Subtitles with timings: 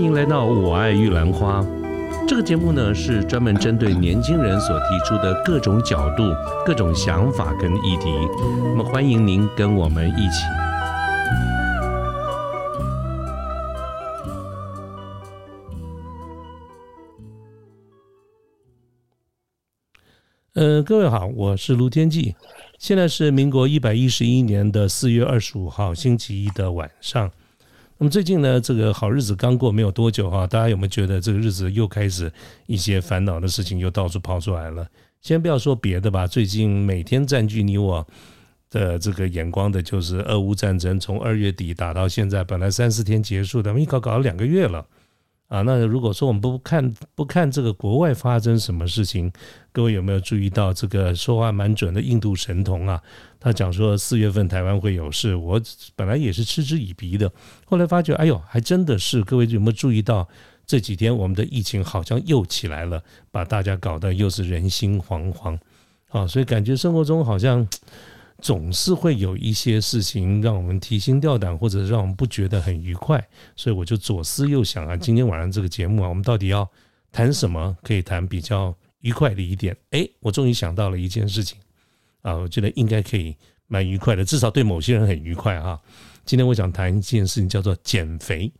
[0.00, 1.62] 欢迎来到我爱玉兰花。
[2.26, 6.22] 这个节目呢是专门针对年轻人所提出的各种角度、
[6.64, 8.10] 各种想法跟议题。
[8.64, 10.46] 那么欢迎您跟我们一起。
[20.54, 22.34] 呃，各位好，我是卢天记。
[22.78, 27.30] 现在是民国一百一十一年的四月二十五号星期一的晚上。
[28.02, 32.32] 那么最近呢，这个好日子刚过没有多久哈，大家有没有觉得这个日子又开始
[32.64, 34.88] 一些烦恼的事情又到处跑出来了？
[35.20, 38.06] 先不要说别的吧，最近每天占据你我
[38.70, 44.86] 的这个眼光的就是俄乌战争，从二月底打到现在，本来三四天结束的，一搞搞了两个月了。
[45.50, 49.30] 啊，那如果说我们不看不看这个国外发生什么事情，
[49.72, 53.02] 各位有没有注意到这个说话蛮准的印度神童啊？
[53.40, 55.60] 他讲说四月份台湾会有事，我
[55.96, 57.28] 本来也是嗤之以鼻的，
[57.66, 59.24] 后来发觉，哎呦，还真的是。
[59.24, 60.28] 各位有没有注意到
[60.64, 65.58] 这几天我们的疫情好像又起来了，把大家搞得又是人心惶惶
[66.10, 66.24] 啊？
[66.28, 67.66] 所以感觉生活中好像。
[68.40, 73.22] 总是会有一些事情让我们提心吊胆，或者让我们不觉得很愉快，
[73.54, 76.68] 所以我就左思右想啊，今天晚上这个节目啊，我们到底要
[77.12, 77.76] 谈什么？
[77.82, 79.76] 可以谈比较愉快的一点。
[79.90, 81.58] 哎，我终于想到了一件事情
[82.22, 85.80] 啊，我觉得应该可以蛮愉快的，至少对某些人很愉快哈。
[86.24, 88.50] 今天我想谈一件事情，叫做减肥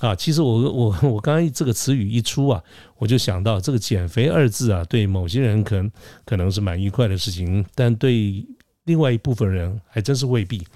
[0.00, 0.14] 啊。
[0.14, 2.62] 其实我我我刚刚这个词语一出啊，
[2.98, 5.90] 我就想到这个“减肥”二字啊，对某些人可能
[6.24, 8.46] 可能是蛮愉快的事情，但对
[8.84, 10.66] 另外一部分人还真是未必。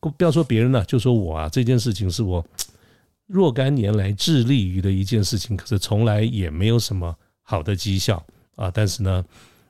[0.00, 2.44] 不要说别人了，就说我啊，这件事情是我
[3.26, 8.24] 若干年来致力于的一件事情，可是从来也没有什么好的绩效
[8.54, 8.70] 啊。
[8.72, 9.24] 但是呢，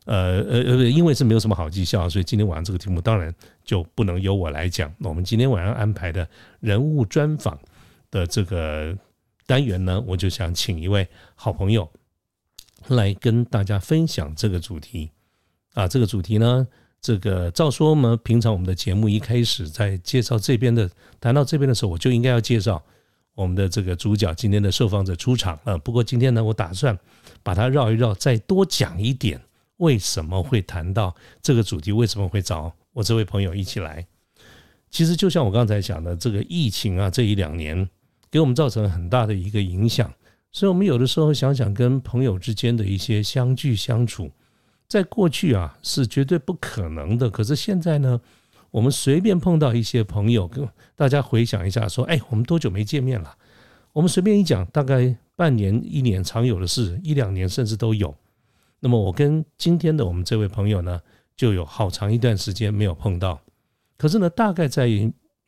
[0.04, 3.34] 呃呃呃，因为是没有什么好绩效，所以今天晚上这个题目当然
[3.65, 4.94] 就不能由我来讲。
[5.00, 6.28] 我们今天晚上安排的
[6.60, 7.59] 人物专访
[8.10, 8.96] 的这个
[9.46, 11.91] 单元呢，我就想请一位好朋友
[12.88, 15.10] 来跟大家分享这个主题
[15.74, 15.88] 啊。
[15.88, 16.66] 这个主题呢？
[17.00, 22.82] 这个照说呢，平常我们的节目一开始在介绍这边的，谈到这边的时候，我就应该要介绍
[23.34, 25.78] 我们的这个主角今天的受访者出场了。
[25.78, 26.98] 不过今天呢，我打算
[27.44, 29.41] 把它绕一绕，再多讲一点
[29.76, 34.04] 为什么会谈到这个主题，为什么会找我这位朋友一起来。
[34.91, 37.88] 其实就像我刚才讲的，这个疫情啊，这一两年
[38.31, 40.12] 给我们造成很大的一个影响，
[40.53, 44.31] 所以我们有的时候想想跟朋友之间的一些相聚相处。
[44.89, 47.28] 在过去啊，是绝对不可能的。
[47.28, 48.19] 可是现在呢，
[48.71, 50.66] 我们随便碰到一些朋友，跟
[50.97, 53.37] 大家回想一下，说：“哎，我们多久没见面了？”
[53.93, 58.15] 我们随便一讲，大概半年、一年常有的事，一两年甚至都有。
[58.81, 61.00] 那么我跟今天的我们这位朋友呢，
[61.37, 63.41] 就有好长一段时间没有碰到。
[63.99, 64.87] 可是呢，大概在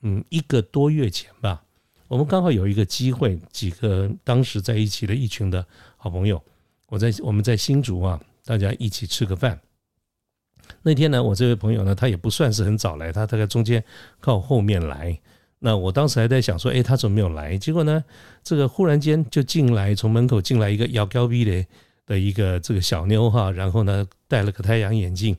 [0.03, 1.63] 嗯一个多月前吧，
[2.11, 5.65] 我们刚好有一个机会，几个当时在一起的一群的
[5.97, 6.43] 好朋友，
[6.89, 8.21] 我在我们在新竹啊。
[8.45, 9.61] 大家一起吃个饭。
[10.83, 13.85] 那天呢，我这位朋友呢，他也不算是很早来，他大概中间
[14.19, 15.17] 靠后面来。
[15.61, 17.57] 那我当时还在想说，哎，他怎么没有来？
[17.57, 18.03] 结果呢，
[18.43, 21.65] 这个忽然间就进来，从门口进来一个腰高逼的
[22.07, 25.37] 的一个这个小妞哈，然后呢戴了个太阳眼镜。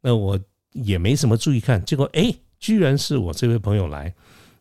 [0.00, 0.40] 那我
[0.72, 4.14] 也没什么注意看，结果哎，居然是我这位朋友来。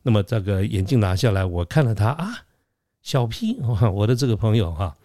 [0.07, 2.45] 那么这个眼镜拿下来，我看了他啊，
[3.01, 3.59] 小 P，
[3.91, 4.95] 我的这个朋友哈，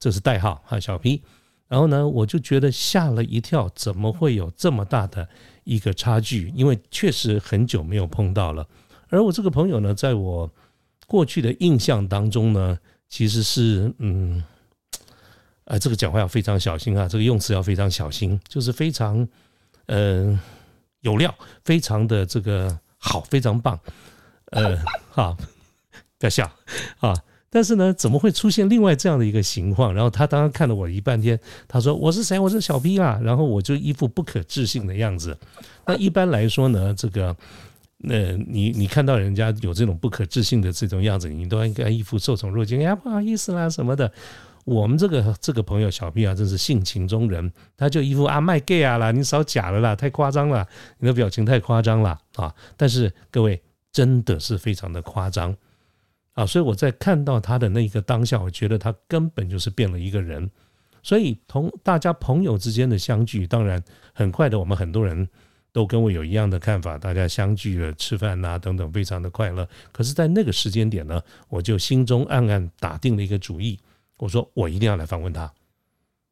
[0.00, 1.22] 这是代号哈，小 P。
[1.68, 5.28] 然后呢，我就觉得吓了一跳，怎么会有这么大的
[5.62, 6.52] 一个差距？
[6.56, 8.66] 因为确实很久没有碰到了。
[9.10, 10.50] 而我这个朋友呢，在我
[11.06, 12.76] 过去的印象当中呢，
[13.08, 14.42] 其实是嗯，
[15.66, 19.28] 呃，这个讲话要非常小心啊，这个用词要非常小心，就是非常
[19.86, 20.36] 呃
[21.02, 21.32] 有料，
[21.64, 23.78] 非常的这个好，非常棒。
[24.50, 24.78] 呃，
[25.10, 25.36] 好，
[26.18, 26.50] 不要笑
[27.00, 27.14] 啊。
[27.50, 29.94] 但是呢，怎么会出现另外这样的一个情况？
[29.94, 32.38] 然后他当时看了我一半天，他说：“我是谁？
[32.38, 35.34] 我是小 B 啊。”然后我就一副不可置信的样子。
[35.86, 37.34] 那一般来说呢，这个，
[37.96, 42.80] 那你你看到人家有这种不可置信的这种样子，你都应该一副受宠若惊。
[42.80, 44.12] 哎呀，不好意思啦什么的。
[44.66, 50.66] 我们这个这个朋友小 B 啊，真是性情中人，他就一副啊卖 gay 啊啦，你少假了啦，太夸张了，
[50.98, 52.54] 你的表情太夸张了啊！
[52.76, 53.58] 但是各位
[53.92, 55.56] 真的是非常的夸张。
[56.34, 60.48] 啊，所以我在看到他的那一个当下，我觉得他根本就是变了一个人。
[61.02, 63.82] 所以同大家朋友之间的相聚，当然
[64.12, 65.28] 很快的，我们很多人
[65.72, 69.66] 都跟我有一样的看法，大家相聚了吃饭呐等等，非常的快乐。
[69.90, 73.78] 可是，在那个时间点呢，我就心中暗暗打定了一个主意，
[74.18, 75.52] 我说我一定要来访问他。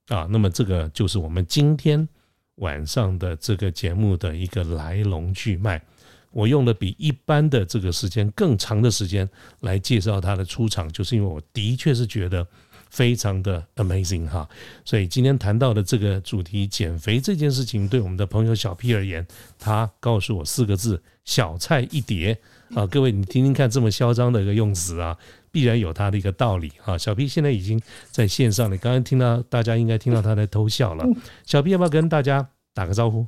[0.09, 2.09] 啊，那么这个就是我们今天
[2.57, 5.83] 晚上的这个节目的一个来龙去脉。
[6.31, 9.29] 我用了比一般的这个时间更长的时间
[9.61, 12.47] 来介绍他的出场，就是因为我的确是觉得
[12.91, 14.49] 非常的 amazing 哈。
[14.85, 19.27] 所以今天谈到的这个主题，减肥这件事情，对我们的朋友小 P 而言，
[19.59, 22.39] 他告诉我四个字：小菜一碟
[22.75, 22.87] 啊！
[22.87, 25.17] 各位，你听听看，这么嚣张的一个用词啊，
[25.51, 26.99] 必然有他的一个道理哈。
[26.99, 27.81] 小 P 现在已经
[28.11, 31.07] 在线上，你刚刚听到大家应该听到他在偷笑了。
[31.45, 33.27] 小 P 要不要跟大家打个招呼？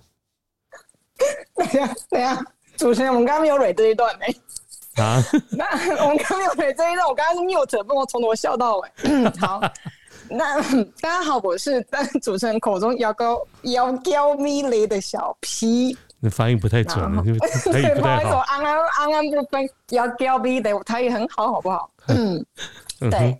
[1.56, 2.57] 等下，等下。
[2.78, 4.24] 主持人，我们刚刚没有蕊这一段呢。
[5.02, 5.64] 啊，那
[6.04, 8.88] 我们刚刚没有蕊这一段，我刚刚是 mute，不我从头笑到尾。
[9.38, 9.60] 好，
[10.30, 10.60] 那
[11.00, 15.96] 大家好，我是但主持人口中要高要高咪雷的小 P。
[16.20, 16.96] 那发音不太准，
[17.72, 18.38] 台语不太好。
[18.38, 21.90] 安安安安不分要高咪雷，台语很好，好不好？
[22.08, 22.44] 嗯，
[23.10, 23.38] 对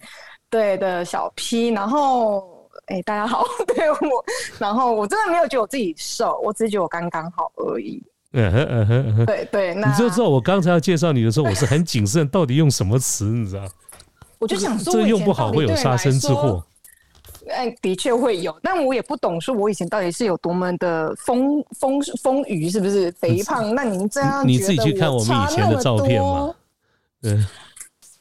[0.51, 4.25] 对的小 P，然后哎，大家好，对我，
[4.59, 8.01] 然后我真的没有觉得我自己瘦，我只是觉得我刚刚好而已。
[8.33, 13.67] 嗯哼嗯哼嗯哼，对对，你就知道我刚才要介绍你的时候，我是很谨慎，到底用什么词，你知道？
[14.39, 16.65] 我就想说，这用不好会有杀身之祸。
[17.51, 23.75] 哎，的确会有，但我也不懂，说我以前到底是有多么的风风风雨，是不是肥胖？
[23.75, 26.55] 那您这样，你自己去看我们以前的照片嘛。
[27.23, 27.43] 对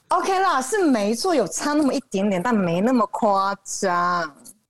[0.08, 4.22] ，OK 啦，是没错，有差那么一点点，但没那么夸张，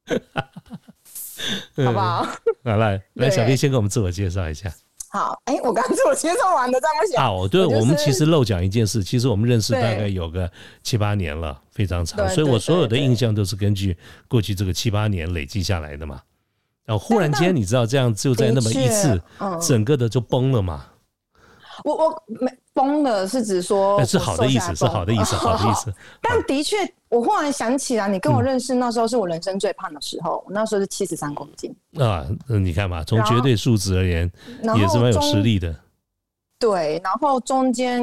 [1.85, 2.23] 好不好？
[2.23, 2.31] 好，
[2.63, 4.73] 来 来，小弟先给我们自我介绍一下。
[5.09, 7.25] 好，哎，我刚自我介绍完的，这么想。
[7.25, 10.51] 啊，我对我们其实漏讲一件事，其实我们认识大概有个
[10.83, 16.21] 七八年了，非常长，所以我所有的印象都是根据过去这个七八年累积下来的嘛。
[16.85, 19.21] 然后忽然间，你知道这样就在那么一次，
[19.61, 20.85] 整个的就崩了嘛。
[21.83, 25.93] 我我没崩了，是指说，是好的意思，是好的意思，好的意思。
[26.21, 26.75] 但的确，
[27.09, 32.25] 我忽然想起来，你跟我认识那时候是我人生最胖的时候，那时候是七十三公斤啊。
[32.47, 34.31] 你看嘛，从绝对数值而言，
[34.75, 35.75] 也是蛮有实力的。
[36.59, 38.01] 对，然后中间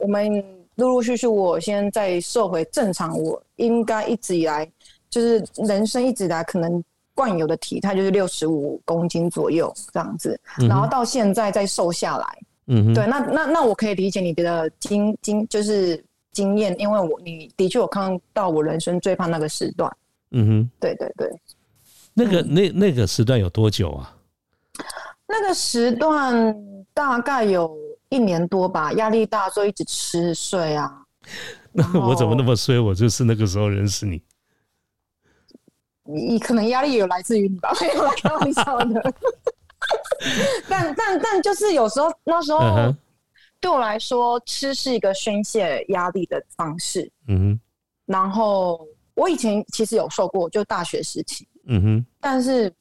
[0.00, 0.44] 我们
[0.76, 4.70] 陆陆续续，我先在瘦回正常，我应该一直以来
[5.10, 6.82] 就是人生一直以来可能
[7.14, 12.38] 惯有的体态就是六十五公斤左右这样子，然后到现在再瘦下来。
[12.68, 19.90] 嗯，对，那那那我可以理解你的经经就是经验，因为我你的确我看到我人生最怕那个时段。
[20.32, 21.40] 嗯哼，对对对，
[22.12, 24.14] 那个那那个时段有多久啊？
[25.26, 26.54] 那个时段
[26.92, 27.74] 大概有
[28.10, 31.02] 一年多吧，压力大，所以一直吃睡啊。
[31.72, 32.78] 那我怎么那么衰？
[32.78, 34.22] 我就是那个时候认识你。
[36.04, 37.70] 你可能压力也有来自于你吧？
[37.80, 39.14] 没有开玩笑的。
[40.68, 42.92] 但但但就是有时候那时候
[43.60, 47.10] 对我来说，吃是一个宣泄压力的方式。
[47.28, 47.60] 嗯哼。
[48.06, 51.46] 然后我以前其实有受过，就大学时期。
[51.66, 52.06] 嗯哼。
[52.20, 52.72] 但是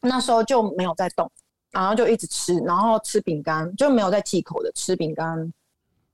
[0.00, 1.30] 那时候就没有在动，
[1.70, 5.52] 然后就一直吃，然后吃饼干就没有在忌口的吃饼干，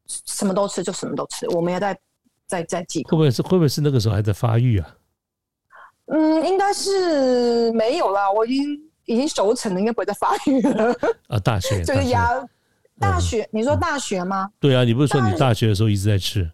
[0.06, 1.98] 什么都吃就什么都吃，我们也在
[2.46, 3.10] 在在忌口。
[3.10, 4.96] 会不会是会不会是那个时候还在发育啊？
[6.06, 8.91] 嗯，应该是没有啦，我已经。
[9.06, 10.94] 已经熟成了，应该不会再发育了。
[11.28, 12.28] 啊，大学就是牙，
[12.98, 14.50] 大学你说大学吗？
[14.60, 16.50] 对啊，你不是说你大学的时候一直在吃？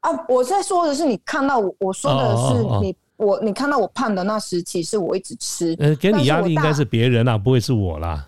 [0.00, 5.76] 啊，我在说的是你看到我，我说的是你，我你看到我胖的那时期是我一直吃。
[5.78, 8.26] 呃，给你压力应该是别人啊，不会是我啦。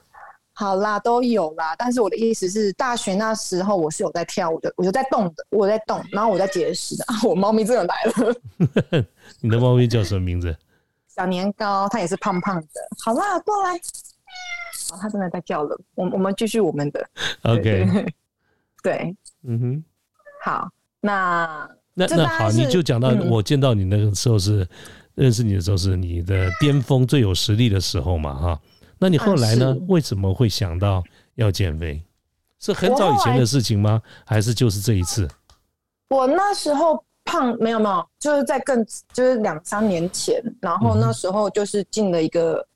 [0.55, 7.15] 好啦，都有啦，但是我的意思是，大学那时候我是有在跳舞的，我就在动的，我在动，然后我在节食的啊。
[7.25, 9.07] 我猫咪真的来了。
[9.41, 10.55] 你的猫咪叫什么名字？
[11.15, 12.69] 小年糕，它也是胖胖的。
[13.05, 13.77] 好啦，过来。
[14.91, 15.79] 哦，它真的在叫了。
[15.95, 17.07] 我我们继续我们的。
[17.43, 17.87] OK。
[18.83, 19.15] 对。
[19.43, 19.85] 嗯哼。
[20.43, 24.67] 好，那那那好，你就讲到我见到你那个时候是
[25.15, 28.61] 认识你的时候是你的巅峰最有实力的时候嘛哈？
[28.99, 29.77] 那你后来呢？
[29.89, 31.05] 为什么会想到
[31.35, 32.03] 要减肥？
[32.59, 34.01] 是很早以前的事情吗？
[34.25, 35.29] 还是就是这一次？
[36.09, 37.05] 我那时候。
[37.25, 42.67] 胖没有没有，就是在更就是两三年前，然后那时候就是进了一个，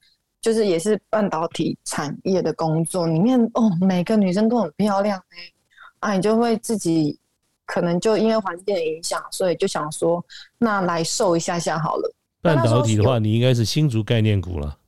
[0.41, 5.53] 就是也是半导体产业的工作，里面哦每个女生都很漂亮哎，
[5.99, 7.19] 啊你就会自己
[7.67, 10.25] 可能就因为环境的影响，所以就想说
[10.59, 12.15] 那来瘦一下下好了。
[12.41, 14.79] 半导体的话，你应该是新竹概念股了，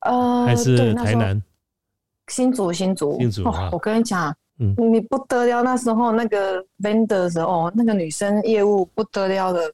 [0.00, 1.42] 呃还是台南？
[2.28, 3.70] 新竹新竹新竹啊！
[3.72, 4.34] 我跟你讲。
[4.58, 9.72] 嗯，你不得了，那时候那个 vendor 的时候，那个女生业务不得了的，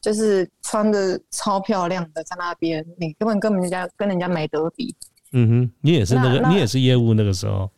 [0.00, 4.94] 就是穿的超漂亮的在那边，你根本跟人家跟人家没得比。
[5.32, 7.70] 嗯哼，你也是那个，你也是业务那个时候。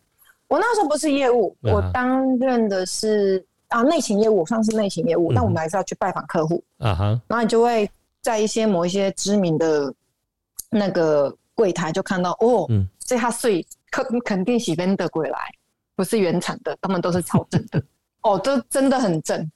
[0.47, 7.21] 我那时候不是业务，我担任的是啊内勤业务，算是内勤业务，但我们还是要去拜访客户啊哈。
[7.27, 7.89] 然后你就会
[8.21, 9.93] 在一些某一些知名的
[10.69, 12.65] 那个柜台就看到哦，
[12.99, 15.39] 这他税肯肯定喜 vendor 过来。
[15.95, 17.81] 不是原厂的，他们都是超正的。
[18.21, 19.51] 哦，这真的很正，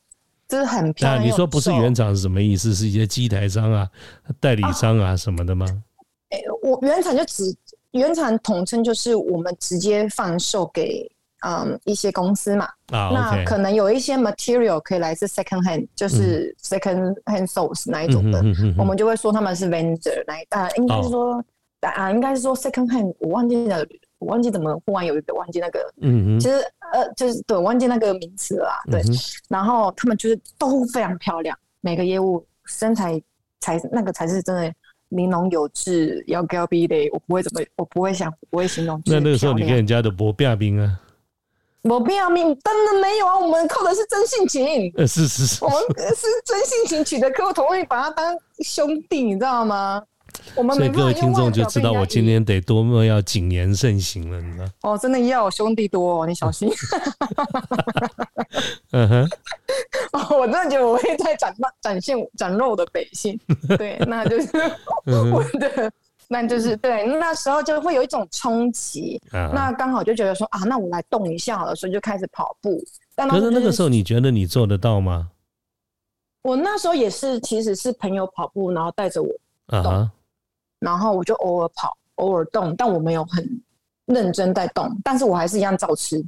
[0.48, 1.26] 就是很漂亮。
[1.26, 2.74] 你说不是原厂是什么意思？
[2.74, 3.90] 是一些机台商啊、
[4.40, 5.66] 代理商啊什么的吗？
[6.30, 7.44] 哎，我原厂就只
[7.92, 11.12] 原厂统称就是我们直接贩售给
[11.44, 12.68] 嗯一些公司嘛。
[12.92, 18.40] 啊，那可能有一些 material 可以来自 second hand，就是 second hand source 那一种的，
[18.78, 21.44] 我们就会说他们是 vendor 那啊，应该是说
[21.82, 23.84] 啊，应该是说 second hand，我忘记了。
[24.20, 26.56] 我忘记怎么忽然有一个忘记那个，嗯嗯，其实
[26.94, 29.02] 呃就是对忘记那个名词了，对。
[29.48, 33.22] 然后他们就是都非常漂亮，每个业务身材
[33.60, 34.74] 才那个才是真的
[35.10, 36.96] 玲珑有致，要高逼的。
[37.12, 39.02] 我不会怎么，我不会想，不会形容。
[39.06, 41.00] 那那个时候你跟人家的博变兵啊？
[41.82, 44.92] 博变兵当然没有啊，我们靠的是真性情。
[44.98, 45.80] 呃，是是是，我们
[46.14, 50.04] 是真性情取的客户，同意把他当兄弟，你知道吗？
[50.76, 54.66] 所以各位听众就知道我今天得多么要谨言慎行了，你知道？
[54.82, 56.70] 哦，真的要兄弟多，哦，你小心。
[58.92, 59.30] 嗯哼，
[60.14, 63.40] 哦，我真的觉得我会在展展现展露我的本性，
[63.78, 64.50] 对，那就是
[65.06, 65.92] 我的，
[66.28, 72.82] 那就是对，那时候就会有一种冲击，那刚好就觉得说啊，那我来动一下了，所以就开始跑步。
[73.16, 75.30] 可是那个时候你觉得你做得到吗？
[76.42, 79.30] 我那时候也是，其实是朋友跑步，然后带着我
[79.84, 80.10] 动。
[80.80, 83.62] 然后我就偶尔跑，偶尔动，但我没有很
[84.06, 86.24] 认真在动，但是我还是一样照吃，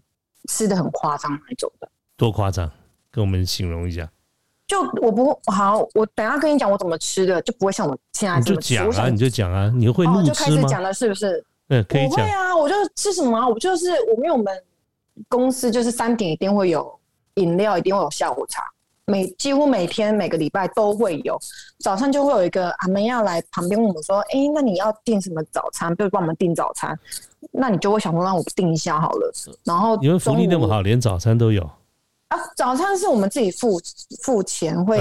[0.50, 1.90] 吃的很夸张那种的。
[2.16, 2.70] 多夸张？
[3.10, 4.10] 跟我们形容一下。
[4.68, 10.68] 就我不好，我等下跟你讲我怎么吃的，就不会像我现在这么讲啊，你就讲啊，你会怒吃吗？
[10.68, 11.44] 讲了是不是？
[11.68, 12.26] 嗯，可以讲。
[12.26, 13.48] 会啊，我就吃什么啊？
[13.48, 14.48] 我就是我因为我们
[15.28, 16.98] 公司就是三点一定会有
[17.36, 18.64] 饮料，一定会有下午茶。
[19.08, 21.38] 每几乎每天每个礼拜都会有，
[21.80, 25.94] 早上就会有一个阿妹要来旁边问我们说：“哎，那你要订什么早餐？
[25.96, 26.98] 比如帮我们订早餐，
[27.52, 29.34] 那你就会想说让我订一下好了。”
[29.66, 31.62] 然后你们福利那么好，连早餐都有
[32.30, 32.38] 啊？
[32.56, 33.82] 早餐是我们自己付
[34.22, 35.00] 付钱，会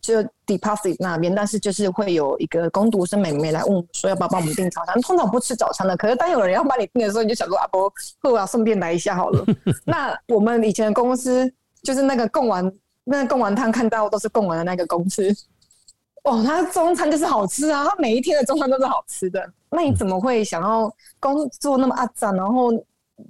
[0.00, 0.14] 就
[0.46, 5.00] deposit 那边，但是就是会有一个工读生妹妹来问说要不要帮我们订早餐。
[5.02, 7.92] 通常不吃早餐的，可是当有人要帮你订的时候，你就想说：“啊不，
[8.30, 9.44] 我要顺便来一下好了。”
[9.84, 12.72] 那我们以前的公司就是那个贡丸。
[13.04, 15.28] 那贡丸汤看到都是贡丸的那个公司，
[16.24, 19.52] 哦，他中餐就是好吃啊，他每一天的中餐都是好吃的。
[19.70, 22.70] 那你怎么会想要工作那么阿脏，然后？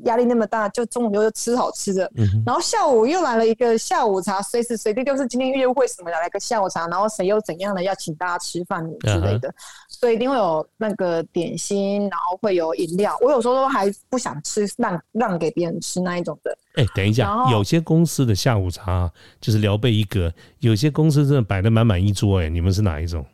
[0.04, 2.10] 压力那么大，就中午又吃好吃的，
[2.44, 9.52] 然后下午又来了一个下午茶，随时随地就是今天约会什么的来个下午茶，然后谁又怎样的要请大家吃饭之类的，
[9.88, 13.16] 所以一定会有那个点心，然后会有饮料。
[13.20, 16.56] 我有时候都还不想吃，让让给别人吃那一种的。
[16.74, 22.40] 哎，等一下，有些公司的下午茶就是聊备一格，有些公司真的摆的满满一桌。
[22.40, 23.24] 哎，你们是哪一种？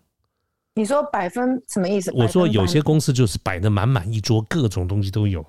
[0.75, 2.13] 你说百分什么意思？
[2.15, 5.45] 我说有些公司就是摆的满满一桌，各种东西都有。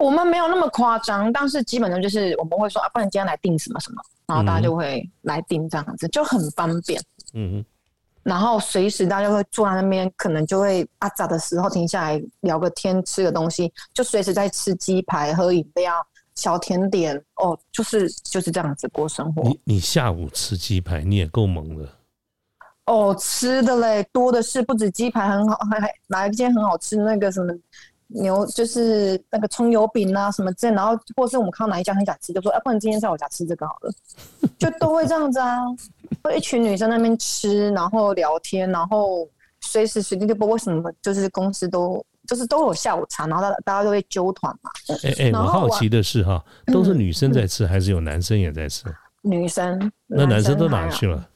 [0.00, 6.98] 我们没有那么夸张，但是基本上就是我们会说啊，不然今天来订什么什么，然后大家就会来订这样子，就很方便。
[7.34, 7.64] 嗯嗯。
[8.22, 15.94] 然后随时大家会坐在那边，可能就会啊早的时候停下来聊个天，吃个东西，就随时在吃鸡排、喝饮料、
[16.34, 19.42] 小甜点哦，就是就是这样子过生活。
[19.42, 21.86] 你你下午吃鸡排，你也够猛的。
[22.86, 27.52] 哦，吃的嘞多的是，不止鸡排很好，还还来一间很好吃那个什么。
[28.12, 33.92] 牛就是那个葱油饼啊什么之类，然后或是我们看到哪一家很想吃，就说哎，不然今天在我家吃这个好了，
[34.58, 35.58] 就都会这样子啊。
[36.22, 39.28] 会一群女生那边吃，然后聊天，然后
[39.60, 44.70] 随时随地就不为什么，就是公司都就是都有下午茶，然后大大家都会揪团嘛。
[45.04, 48.84] 哎哎，我好奇的是哈，都是女生在吃，还是有男生也在吃？
[49.22, 51.28] 女生，那男生都哪去了？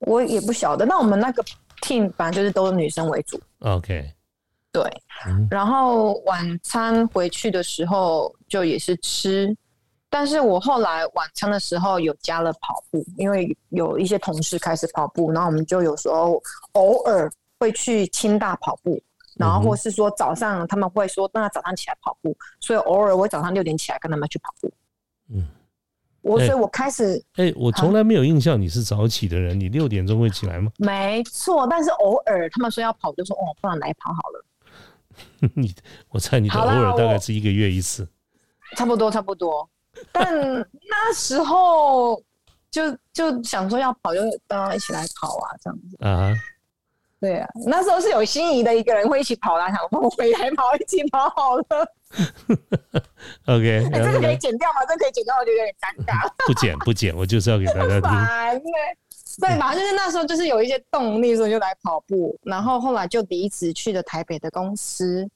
[0.00, 0.86] 我也不晓得。
[0.86, 1.42] 那我们那个
[1.82, 3.40] team 反正就是都是女生为主。
[3.60, 4.12] OK。
[4.76, 5.02] 对，
[5.50, 9.56] 然后晚餐回去的时候就也是吃，
[10.10, 16.42] 但是我后来晚餐的时候有加了跑步，因为有一些同事开始跑步，然后我们就有时候
[16.72, 19.00] 偶尔会去清大跑步，
[19.38, 24.70] 然后或是说早上他们会说那早上起来跑步，所以偶尔我早上六点起来跟他们去跑步。
[25.30, 25.48] 嗯，
[26.20, 30.70] 我所以我开始，哎，我从来没有印象你是早起的人，你六点钟会起来吗？
[30.76, 34.44] 没错，但是偶尔他们说要跑，就说哦，不然来跑好了。
[35.54, 35.74] 你，
[36.10, 38.06] 我猜你的偶尔大概是一个月一次，
[38.76, 39.68] 差不多差不多。
[40.12, 40.24] 但
[40.88, 42.22] 那时候
[42.70, 42.82] 就
[43.12, 46.32] 就想说要跑，就大家一起来跑啊，这样子啊。
[47.18, 51.64] 对啊，那时候是有心仪的一个人会一起跑啦，想我回来跑一起跑好了。
[53.46, 54.84] OK，这个可以剪掉吗？
[54.86, 56.30] 这可以剪掉，我觉得有点尴尬。
[56.46, 58.10] 不剪不剪，我就是要给大家听。
[59.38, 59.74] 对吧？
[59.74, 62.38] 就是那时候就是有一些动力，所以就来跑步。
[62.42, 65.28] 然后后来就离职去了台北的公司，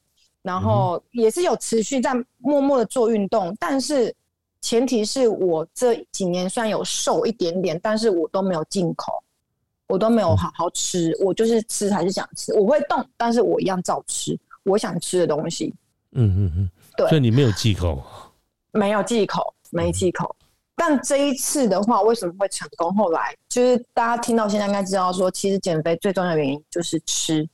[0.42, 4.14] 然后也是有持续在默默的做运动，但是
[4.62, 9.12] 前提是我这几年虽然有瘦一点点，但是我都没有进口，
[9.87, 15.75] 我都没有好好吃，我就是吃还是想吃，我会动，但是我一样照吃我想吃的东西。
[16.12, 18.02] 嗯嗯嗯，对，所以你没有忌口，
[18.73, 20.35] 没有忌口，没忌口。
[20.83, 22.91] 但这一次的话，为什么会成功？
[22.97, 27.47] 后来就是大家听到现在应该知道，说其实减肥最重要的原因就是吃，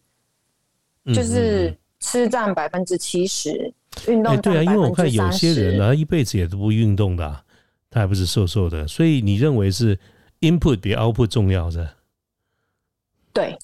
[1.06, 3.74] 就是吃占百分之七十，
[4.06, 7.44] 运动对啊，因为我看有些人呢，一辈子也都不运动的，
[7.90, 8.86] 他还不是瘦瘦的。
[8.86, 9.98] 所以你认为是
[10.42, 11.96] input 比 output 重要的？
[13.32, 13.58] 对，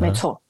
[0.00, 0.40] 没错。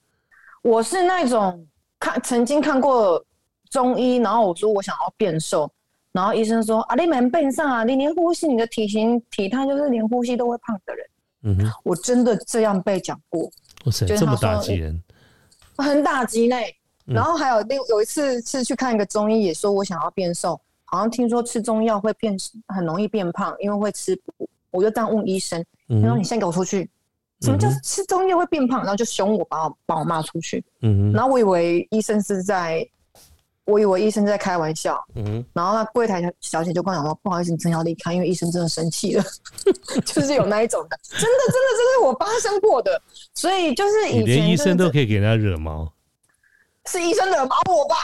[0.63, 1.67] 我是那种
[1.99, 3.25] 看曾经看过
[3.71, 5.69] 中医，然后我说我想要变瘦。
[6.13, 11.07] 然后医生说：“啊，你没变上啊，你连呼吸，你的体型体态就是连呼吸都会胖的人。”
[11.45, 13.51] 嗯哼，我真的这样被讲过。
[13.87, 15.03] 哇塞，这么打击人，
[15.79, 16.57] 很打击呢。
[17.07, 22.37] 然后还有另有一次是去看一个中医，也说我想要变瘦，好像听说吃中药会变，
[22.69, 24.47] 很容易变胖，因为会吃补。
[24.71, 26.91] 我就这样问医生，他说：“你先给我出去。”
[27.41, 28.81] 什么叫吃中药会变胖？
[28.81, 30.63] 然后就凶我，把我把我骂出去。
[30.83, 32.87] 嗯哼，然后我以为医生是在。
[33.65, 39.25] 我以为医生在开玩笑，嗯，然后那柜台小姐就跟我讲说：“不好意思，你真要离开，因为医生真的生气了，
[40.05, 43.01] 就是有那一种的，真的，真的，这是我发生过的。
[43.35, 45.93] 所以就是以前连医生都可以给人家惹毛，
[46.87, 47.97] 是医生惹毛我吧？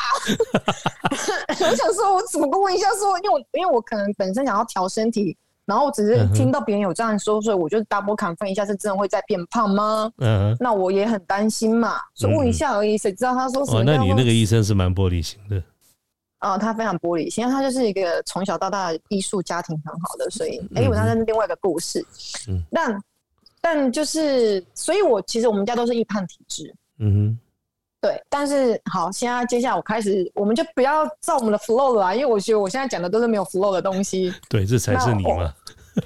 [1.60, 5.36] 我想说，我怎么跟问一下说，因为我因为我可能本身想要调身体。”
[5.68, 10.10] 然后我只是听到别人有这样说，所以我就 double confirm 一下，是真的会再变胖吗？
[10.16, 13.84] 嗯，那我也很担心嘛，就问一下而已，谁知道他说什么？
[13.84, 15.62] 那你那个医生是蛮玻璃心的。
[16.38, 22.02] 啊，他非常玻璃心，因为他就是一个从小到大艺术家庭很好的，所以哎，我他是另外一个故事。
[22.48, 23.02] 嗯，但
[23.60, 26.74] 但就是，所以我其实我们家都是易胖体质。
[26.98, 27.38] 嗯哼。
[28.00, 34.32] 对，但是好，现在接下来我开始，我们就不要照我们的 flow 了，因为我觉得我现在讲的都是没有 flow 的东西。
[34.48, 35.52] 对，这才是你嘛。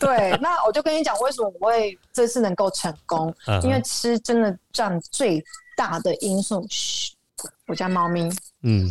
[0.00, 3.34] 对，那我就跟你讲，为什么我会这次能够成功？
[3.62, 5.44] 因为吃真的占最
[5.76, 6.66] 大的因素。
[6.70, 7.12] 嘘，
[7.66, 8.26] 我家猫咪。
[8.62, 8.88] 嗯，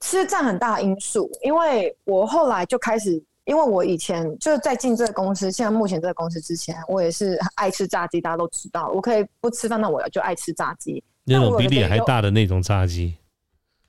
[0.00, 11.02] 吃占很大的因素，因为我后来就开始，因为我以前就是在进这个公司，现在目前这个公司之前，我也是爱吃炸鸡，大家都知道，我可以不吃饭，那我就爱吃炸鸡。
[11.24, 13.16] 那种比脸还大的那种炸鸡，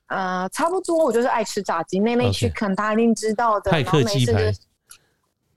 [0.07, 1.05] 呃，差不多。
[1.05, 3.71] 我就是爱吃炸鸡，妹妹去肯，大家一定知道的。
[3.71, 4.53] 派克鸡排，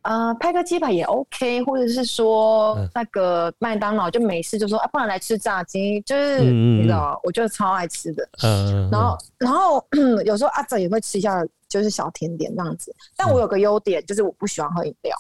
[0.03, 8.29] 呃，派克鸡排也 OK，或者是说那个麦当劳就没事，就说啊，不然来吃炸鸡，就是你知道，我就超爱吃的。
[8.43, 9.85] 嗯，然后然后
[10.25, 12.95] 有时候阿仔也会吃一下，就是小甜点这样子。
[13.17, 15.17] 但我有个优点，就是我不喜欢喝饮料，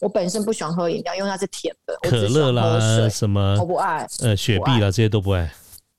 [0.00, 1.96] 我本身不喜欢喝饮料，因为它是甜的。
[2.02, 5.52] 可乐啦，什么我不爱，呃，雪碧啦，这些都不爱。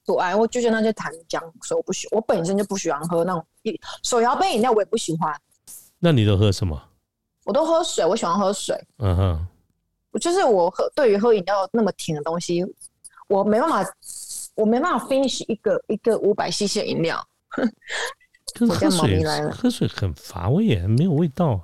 [0.06, 2.08] 不爱，我就觉得那些糖浆，所以我不喜。
[2.12, 3.46] 我本身就不喜欢喝那种
[4.04, 5.34] 手摇杯饮料，我也不喜欢。
[6.00, 6.82] 那你都喝什么？
[7.46, 8.76] 我都喝水，我喜欢喝水。
[8.98, 9.48] 嗯哼，
[10.12, 12.66] 我就是我喝对于喝饮料那么甜的东西，
[13.28, 13.94] 我没办法，
[14.56, 17.26] 我没办法 finish 一个一个五百 cc 的饮料。
[18.60, 21.60] 我家猫咪来了，喝水很乏味耶，没有味道。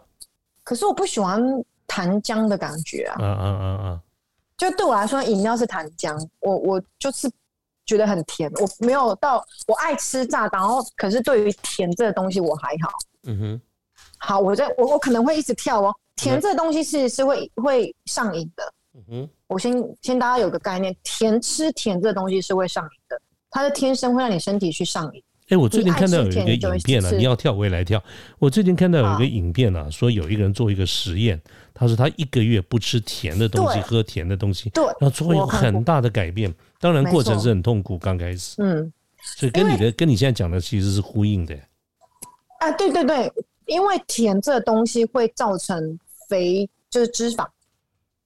[0.63, 1.41] 可是我不喜欢
[1.87, 3.21] 糖浆的感觉啊！
[3.21, 4.01] 啊啊啊啊！
[4.57, 7.29] 就对我来说，饮料是糖浆，我我就是。
[7.89, 12.91] 觉得很甜，我没有到我爱吃炸，然后可是对于甜这个东西我还好。
[13.23, 13.61] 嗯哼，
[14.19, 15.95] 好，我在我我可能会一直跳哦。
[16.15, 18.73] 甜这个东西是是会会上瘾的。
[18.93, 19.73] 嗯哼，我先
[20.03, 25.23] 先大家有个概念，甜吃甜这个东西是会上瘾的，它是天生会让你身体去上瘾。
[25.49, 28.01] 哎，我最近看到有一个影片啊，你要跳我也来跳。
[28.37, 31.41] 我最近看到有一个影片啊，说有一个人做一个实验，
[31.73, 36.53] 他说他一个月不吃甜的东西，喝甜的东西，对，然后会有很大的改变。
[36.79, 38.55] 当然，过程是很痛苦，刚开始。
[38.61, 38.91] 嗯，
[39.37, 41.53] 所以跟你的跟你现在讲的其实是呼应的。
[42.59, 43.31] 啊，对对对，
[43.65, 47.45] 因为甜这东西会造成肥，就是脂肪。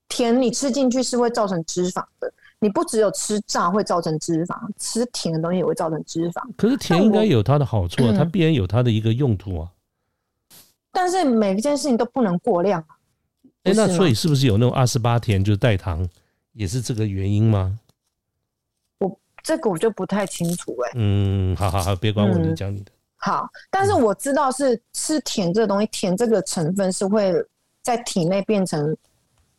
[0.07, 2.31] 甜你吃进去是会造成脂肪的。
[2.59, 6.41] 你不只有吃炸会造成脂肪，吃甜的东西也会造成脂肪。
[6.55, 9.69] 可是甜应该有它的好处啊，它必然有它的一个用途啊。
[10.91, 12.81] 但是每一件事情都不能过量。
[13.63, 16.07] 哎，那所以是不是有那种二十八甜就是代糖，
[16.53, 17.77] 也是这个原因吗？
[19.43, 20.91] 这个我就不太清楚哎。
[20.95, 22.91] 嗯，好好好，别管我，你讲你的。
[23.17, 27.34] 好，但是我知道是吃甜这个东西，甜这个成分是会
[27.82, 28.95] 在体内变成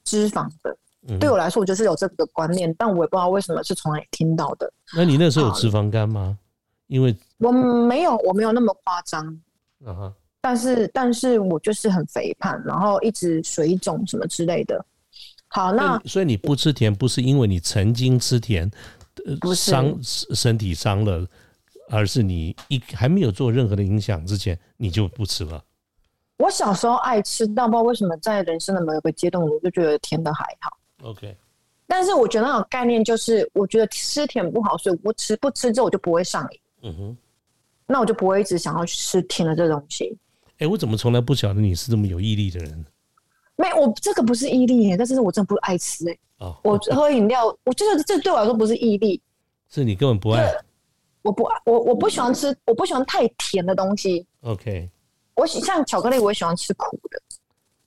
[0.02, 0.76] 脂肪的。
[1.20, 4.72] 对我来说，我就是有这个观念，但我也不知道为什么是从哪里听到的。
[4.96, 6.38] 那你那时候有脂肪肝吗？
[6.86, 9.26] 因为我没有，我没有那么夸张。
[9.84, 10.14] 嗯哼。
[10.40, 14.84] 但是，但是我就是很肥胖，然后一直水肿什么之类的。
[15.48, 18.70] 好，那所以你不吃甜，不是因为你曾经吃甜。
[19.54, 21.26] 伤身体伤了，
[21.88, 25.62] 而是你一还没有做任何的影响之前，你就不吃了？
[26.38, 30.76] 我小时候爱吃，但不知道为什么在人生的某个阶段，我就觉得甜的还好。
[31.02, 31.36] OK，
[31.86, 36.60] 但是我觉得那种概念就是，我觉得吃甜不好，所以我不吃，不吃之后我就不会上瘾。
[36.82, 37.16] 嗯哼，
[37.86, 40.18] 那我就不会一直想要吃甜的这东西。
[40.58, 42.84] 哎，我怎么从来不晓得你是这么有毅力的人？
[43.56, 46.18] 没，我这个不是毅力耶，但是我真的不爱吃哎。
[46.38, 49.20] 哦，我喝饮料，我觉得这对我来说不是毅力，
[49.68, 50.52] 是你根本不爱。
[51.22, 54.26] 我不爱，我我不喜欢吃，我不喜欢太甜的东西。
[54.40, 54.90] OK，
[55.36, 57.22] 我喜像巧克力，我也喜欢吃苦的。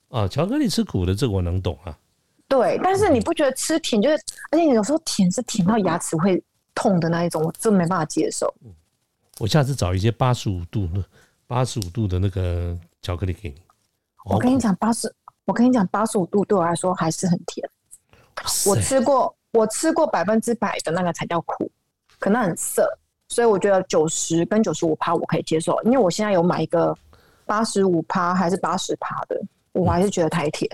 [0.08, 1.96] 啊，巧克力吃苦的，这个我能懂啊。
[2.48, 4.16] 对，但是你不觉得吃甜就是，
[4.50, 6.42] 而且有时候甜是甜到牙齿会
[6.74, 8.52] 痛的那一种，我真没办法接受。
[9.38, 11.04] 我下次找一些八十五度的
[11.46, 13.56] 八十五度的那个巧克力给你。
[14.24, 15.14] 我跟你讲，八十。
[15.48, 17.66] 我跟你讲，八十五度对我来说还是很甜。
[18.66, 21.70] 我吃过，我吃过百分之百的那个才叫苦，
[22.18, 22.86] 可能很涩，
[23.28, 25.80] 所以我觉得九十跟九十五趴我可以接受。
[25.84, 26.94] 因为我现在有买一个
[27.46, 29.40] 八十五趴还是八十趴的，
[29.72, 30.70] 我还是觉得太甜。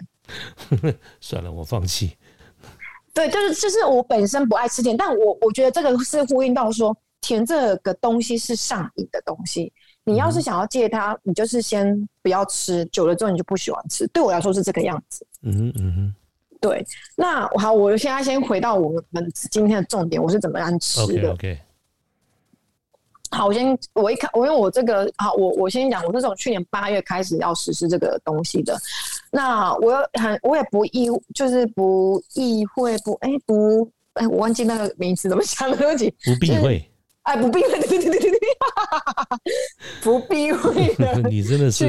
[1.20, 2.16] 算了，我放弃。
[3.14, 9.72] 对，就是就是我本身不爱吃甜，但我我觉得这个是呼应到说，甜这个东西是上瘾的东西。
[10.04, 14.06] 你要是想要戒它，你就是先不要吃，久了之后你就不喜欢吃。
[14.08, 15.26] 对我来说是这个样子。
[15.42, 16.14] 嗯嗯嗯。
[16.60, 21.58] 对，那好，我现在先回到我们今天的重点，我是怎么样吃的？OK。
[23.30, 28.78] 好，我先我一看，我因为我这个好，我我先讲，我是从去年八月开始要实施这个东西的。
[29.30, 36.90] 那我很，我也不意，就是不意会不，哎不，哎我忘记那个名词怎么讲了，对不起，不避讳。
[37.24, 38.38] 哎，不避讳， 对对对对对，
[40.02, 41.20] 不避讳的。
[41.28, 41.86] 你真的是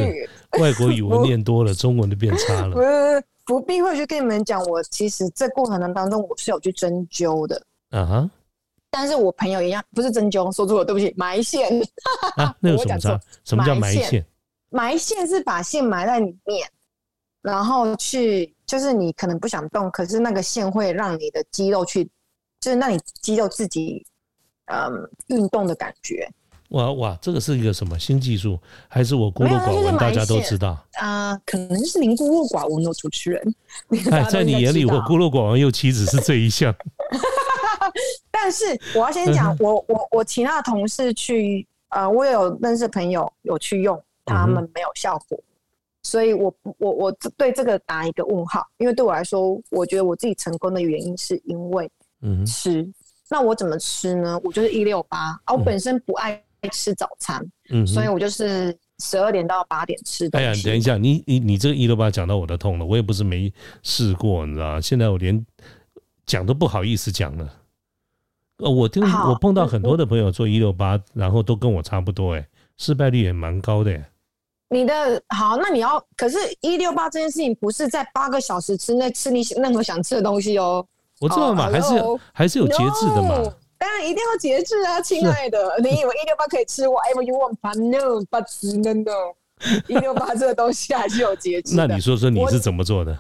[0.60, 2.74] 外国语文念多了， 中文就变差了。
[2.74, 7.62] 不是不避讳，就跟你们讲，我其实这过程当中，我是有去针灸的。
[7.92, 8.32] 嗯哼。
[8.90, 11.82] 但是我朋友一样，不是针灸，说错了，对不起，埋线。
[12.38, 13.20] 啊，那有什么差？
[13.44, 14.26] 什么叫埋线？
[14.70, 16.66] 埋线是把线埋在里面，
[17.42, 22.10] 然后去，就是你可能不想动，可是那个线会让你的肌肉去，
[22.62, 24.06] 就是让你肌肉自己。
[24.66, 26.28] 嗯，运动的感觉。
[26.70, 28.60] 哇哇，这个是一个什么新技术？
[28.88, 29.96] 还是我孤陋寡闻？
[29.98, 33.56] 大家都知道啊，可能是您孤陋寡闻的主持人。
[34.12, 36.74] 哎，在你眼里，我孤陋寡闻又岂止是这一项？
[38.32, 45.40] 但是我要先讲，我我我其他的同事去，呃，我也有认识朋友有去用，他们没有效果，
[46.02, 48.66] 所以我我我对这个打一个问号。
[48.80, 51.90] 因为对我来说，我觉得我自己成功的原因是因为
[52.22, 52.92] 嗯吃。
[53.30, 54.40] 那我怎么吃呢？
[54.44, 60.30] 我就是一六八啊，我本身不爱吃早餐，嗯，所以我就是十二点到八点吃。
[60.34, 63.52] 哎呀，等一下，你你你这个一六八讲到我的痛了，我也不是没
[63.84, 65.46] 试过，你知道现在我连
[66.26, 67.52] 讲都不好意思讲了。
[68.58, 74.04] 呃，我听我碰到很多的朋友做一六八，然后都跟我差不多，哎，失败率也蛮高的。
[74.70, 80.86] 你的好，那你要可是，一六八这件事情不是在八个小时之内吃你任何想吃的东西哦。
[81.20, 81.88] 我知道嘛，还是
[82.34, 83.42] 还是有节制的嘛。
[83.78, 85.76] 当然一定要节制啊，亲爱的。
[85.80, 89.34] 你以为一六八可以吃 whatever you want but no but no，
[89.88, 91.76] 一六八这个东西还是有节制。
[91.78, 93.18] 那你说说你是怎么做的？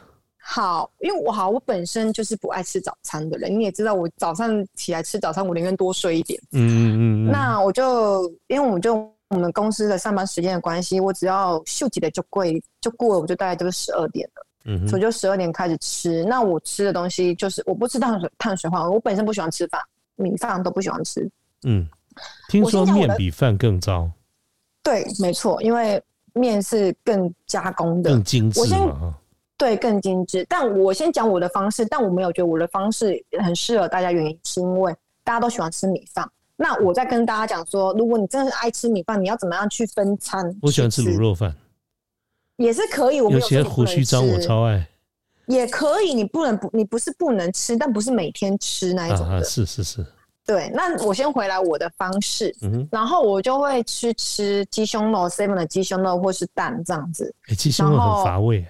[0.47, 3.59] 好，因为我好，我本身就是不爱吃早餐的人。
[3.59, 6.39] 你也知道，我早上起来吃早餐，我宁愿多睡一点。
[6.51, 7.31] 嗯嗯嗯。
[7.31, 8.95] 那我就因为我们就
[9.29, 14.45] 我们公司的上班时间的关系，我只要休息的就贵就过了，我就大概就是十二点了。
[14.65, 16.25] 嗯，我就十二点开始吃。
[16.25, 19.79] 那我吃的东西就是我不吃碳水碳水化合物，我本身不喜欢吃饭，
[20.15, 21.29] 米饭都不喜欢吃。
[21.63, 21.87] 嗯，
[22.49, 24.09] 听说面比饭更糟。
[24.83, 26.01] 对，没错，因为
[26.33, 29.15] 面是更加工的、更精致嘛。
[29.57, 30.45] 对，更精致。
[30.49, 36.29] 但我先讲我的方式，但我没有觉得我的方式很适合大家，原因是因为大家都喜欢吃米饭。
[36.57, 40.55] 那我在跟大家讲说，如果你真的是爱吃米饭，你要怎么样去分餐？
[40.61, 41.55] 我喜欢吃卤肉饭。
[42.57, 44.87] 也是可以，我有些胡须章我超爱。
[45.47, 49.43] 也可以，你不能不，你不是不能吃，但不是每天吃那一种的。
[49.43, 50.05] 是是是。
[50.43, 52.55] 对，那我先回来我的方式，
[52.91, 57.33] 然后我就会去吃鸡胸肉，seven 的鸡胸肉或是蛋这样子。
[57.47, 58.65] 哎，鸡胸肉很乏味。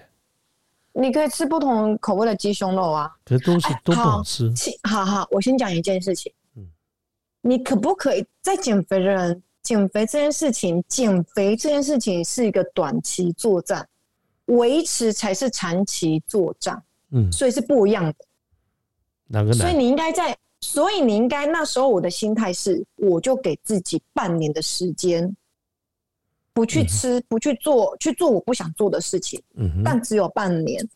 [0.94, 4.50] 你可以吃不同口味的鸡胸肉啊，可是都是都不好吃。
[4.84, 6.32] 好好，我先讲一件事情。
[6.56, 6.66] 嗯。
[7.42, 9.44] 你可不可以在减肥的人？
[9.66, 13.86] 减肥这件事情，减肥这件事情是一个短期作战，
[14.46, 16.82] 维持才是长期作战。
[17.10, 18.16] 嗯，所以是不一样的。
[19.28, 19.52] 哪个？
[19.54, 25.36] 所以你应该在，所以你应该那时候我的心态是，我就给自己半年的时间，
[26.54, 29.42] 不去吃，不去做，去做我不想做的事情。
[29.56, 30.88] 嗯但只有半年。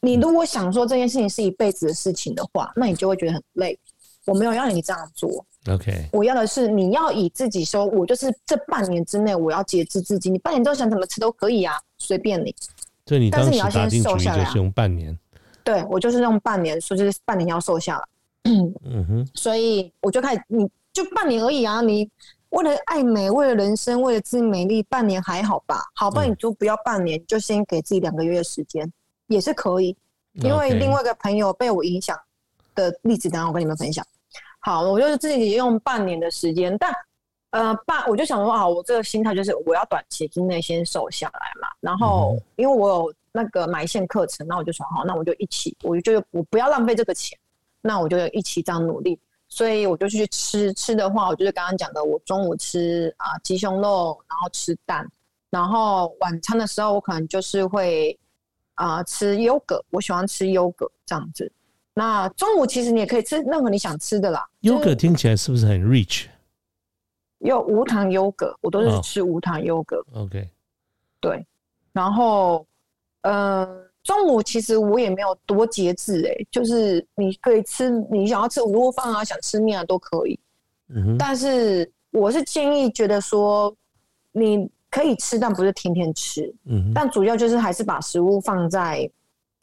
[0.00, 3.78] 你如果想说这件事情是一辈子的事情的话，那你就会觉得很累。
[4.26, 5.44] 我没有要你这样做。
[5.70, 12.54] OK，我要的是你要以自己说，我就是这半年之内我要节制自己，你半年之后想怎么吃都可以啊，随便你。
[13.06, 15.16] 所以你当时打定主意就是用半年。
[15.64, 18.04] 对，我就是用半年，说就是半年要瘦下来。
[18.44, 22.10] 嗯哼，所以我就开始，你就半年而已啊，你
[22.50, 25.80] 为了爱美，为了人生，为了自己美丽，半年还好吧？
[25.94, 28.92] 好吧，你就不要半年，就先给自己两个月的时间，
[29.28, 29.96] 也是可以。
[30.34, 32.18] 因为另外一个朋友被我影响
[32.74, 34.04] 的例子，等下我跟你们分享。
[34.62, 36.90] 好，我就是自己用半年的时间，但
[37.50, 41.68] 呃半，我就想说啊，我这个心态就是我要短期之内先瘦下来嘛。
[41.80, 47.38] 然后因为我有那个埋线课程，那我就说好，那我就一起，我就我不要浪费这个钱，
[47.80, 49.18] 那我就一起这样努力。
[49.48, 55.06] 所以我就去吃吃的话，我就是刚刚讲的，我中午吃啊鸡胸肉，然后吃蛋，
[55.50, 58.18] 然后晚餐的时候我可能就是会。
[58.74, 61.52] 啊，吃优格，我喜欢吃优格这样子。
[61.94, 64.46] 那中午其实你也可以吃任何你想吃的啦。
[64.60, 66.26] 优格听起来是不是很 rich？
[67.38, 70.04] 有无糖优格，我都是吃无糖优格。
[70.14, 70.48] OK，
[71.20, 71.44] 对。
[71.92, 72.66] 然后，
[73.22, 73.66] 呃，
[74.02, 80.38] 中午其实我也没有多节制，哎，就是你可以吃你想要吃卤肉饭啊，想吃面啊都可以。
[80.88, 81.18] 嗯哼。
[81.18, 83.74] 但是我是建议，觉得说
[84.32, 84.68] 你。
[84.94, 86.54] 可以吃，但不是天天吃。
[86.66, 89.10] 嗯，但主要就是还是把食物放在，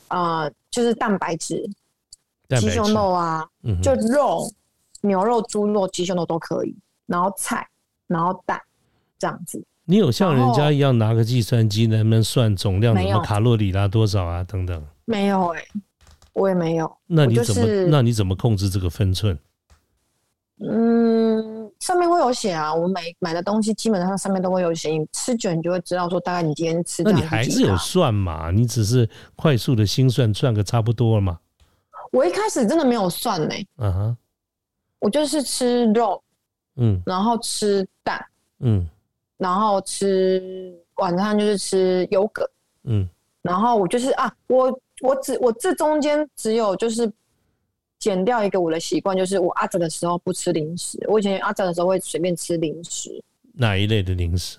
[0.07, 1.69] 啊，就是蛋白质，
[2.57, 3.45] 鸡胸肉啊，
[3.81, 4.49] 就肉、
[5.01, 7.67] 牛肉、猪肉、鸡胸肉都可以，然后菜，
[8.07, 8.59] 然后蛋，
[9.17, 9.63] 这样子。
[9.85, 14.85] 你有像人家一样拿个计算机能不能算总量，什么卡路里啦多少啊等等？
[15.05, 15.63] 没有哎，
[16.33, 16.91] 我也没有。
[17.07, 17.67] 那你怎么？
[17.89, 19.37] 那你怎么控制这个分寸？
[20.59, 21.59] 嗯。
[21.79, 27.01] 上面会有写啊，我买买的东西基本上上面都会有写，你吃久你就会知道说大概你今天吃。
[27.03, 28.51] 那你还是有算嘛？
[28.51, 31.39] 你只是快速的心算，算个差不多了嘛？
[32.11, 33.55] 我一开始真的没有算呢。
[33.77, 34.17] 嗯哼，
[34.99, 36.21] 我就是吃肉，
[36.75, 38.25] 嗯，然后吃蛋，
[38.59, 38.87] 嗯，
[39.37, 42.49] 然后吃晚餐就是吃优格，
[42.83, 43.07] 嗯，
[43.41, 47.11] 然后我就是啊，我我只我这中间只有就是。
[47.99, 50.97] 减掉一个我的习惯，就是我阿扎的时候不吃零食。
[51.09, 53.21] 我以前阿扎的时候会随便吃零食。
[53.51, 54.57] 哪一类的零食？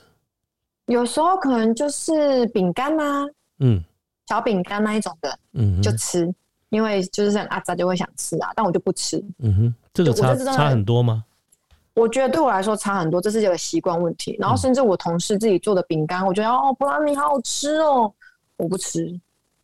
[0.89, 3.25] 有时候可能就是饼干啊，
[3.61, 3.83] 嗯，
[4.27, 6.31] 小饼干那一种的，嗯，就吃，
[6.71, 9.23] 因为就是像阿扎就会想吃啊，但我就不吃。
[9.39, 11.25] 嗯哼，这个差差很多吗？
[11.95, 14.37] 我觉得对我来说差很多，这是一个习惯问题。
[14.39, 18.11] 然后甚至我同事自己做的饼干，我觉得哦，布拉尼好好吃哦，
[18.57, 19.21] 我不吃。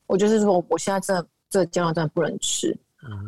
[0.06, 2.76] 我就是说，我现在真的这个阶段真的不能吃。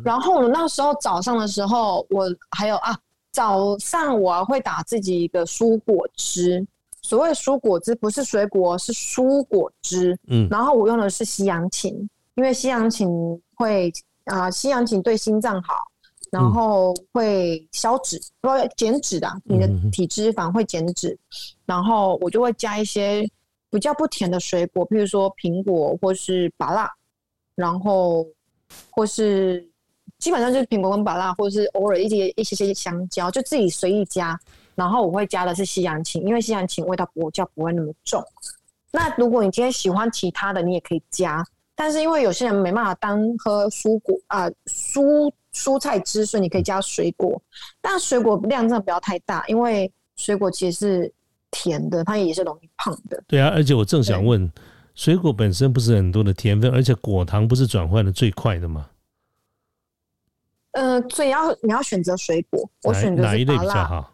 [0.03, 2.95] 然后我那时候早上的时候，我还有啊，
[3.31, 6.65] 早上我会打自己一个蔬果汁。
[7.01, 10.17] 所谓蔬果汁，不是水果，是蔬果汁。
[10.27, 12.07] 嗯，然后我用的是西洋芹，
[12.39, 13.09] 因为西洋芹
[13.55, 13.91] 会
[14.23, 15.73] 啊，西洋芹对心脏好，
[16.31, 18.47] 然后会消脂，不
[18.77, 21.19] 减脂的，你的体脂肪会减脂。
[21.65, 23.29] 然后我就会加一些
[23.69, 26.89] 比较不甜的水果，譬如说苹果或是芭辣，
[27.55, 28.25] 然后
[28.89, 29.67] 或是。
[30.17, 34.37] 基本上就是苹果跟芭辣，或者是偶尔一些一些些香蕉，就自己随意加。
[34.75, 38.21] 然后我会加的是西洋芹，因为西洋芹味道比较不会那么重。
[38.91, 41.45] 那如果你今天喜欢其他的，你也可以加。
[41.79, 47.41] 但是因为有些人没办法单喝蔬果啊蔬蔬菜汁，所以你可以加水果。
[47.79, 51.13] 但水果量真的不要太大，因为水果其实是
[51.51, 53.23] 甜的，它也是容易胖的。
[53.25, 54.51] 对啊，而且我正想问，
[54.93, 58.89] 水果本身不是很多的甜分，而且果糖不是转换的最快的吗？
[60.71, 64.11] 呃，所以要你要选择水果，我选择哪一类比较好。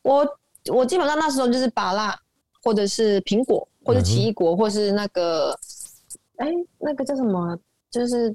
[0.00, 0.26] 我
[0.72, 2.18] 我基本上那时候就是芭辣，
[2.62, 5.54] 或者是苹果，或者奇异果，或是那个，
[6.38, 7.58] 哎，那个叫什么？
[7.90, 8.34] 就是，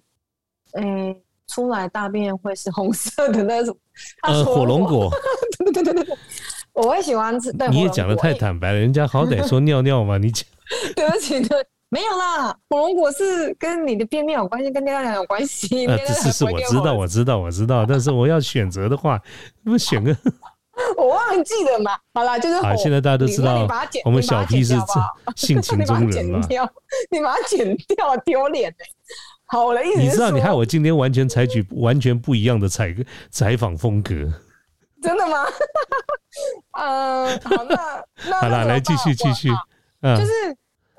[0.73, 1.15] 哎，
[1.47, 3.77] 出来大便会是红色的那种。
[4.23, 5.09] 呃，火龙果。
[5.59, 6.17] 对对对对对，
[6.73, 7.51] 我会喜欢吃。
[7.69, 10.45] 你也讲的太坦白了，人家好歹说尿尿嘛，你讲。
[10.95, 11.65] 对不起，对。
[11.93, 15.85] 没有啦，火龙果是跟你的便秘有关系，跟尿尿有关系。
[15.87, 17.85] 呃，是是，我知道，我知道，我知道。
[17.85, 19.21] 但是我要选择的话，
[19.65, 20.15] 不选个，
[21.31, 21.97] 我忘记了嘛。
[22.13, 22.75] 好啦，就是好。
[22.75, 23.67] 现在大家都知道，
[24.05, 24.75] 我们小 P 是
[25.35, 26.39] 性情中人嘛。
[27.09, 28.85] 你把它剪掉，丢脸哎！
[29.45, 32.95] 好，我的意思，你知道，你害我今天完全采取完全不一样的采
[33.29, 34.13] 采访风格。
[35.01, 35.45] 真的吗？
[36.79, 39.49] 嗯， 好，那那 好了，来继续继续，
[40.01, 40.31] 嗯，就是。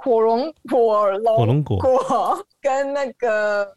[0.05, 3.73] 火龙火龙火龙果跟那个